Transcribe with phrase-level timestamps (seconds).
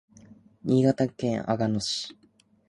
[0.63, 2.17] 新潟県阿賀野市